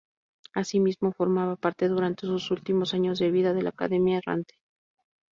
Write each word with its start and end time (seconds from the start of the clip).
Asimismo, 0.55 1.11
formaba 1.11 1.55
parte 1.57 1.87
durante 1.87 2.25
sus 2.25 2.49
últimos 2.49 2.95
años 2.95 3.19
de 3.19 3.29
vida 3.29 3.53
de 3.53 3.61
la 3.61 3.69
Academia 3.69 4.17
Errante. 4.17 4.55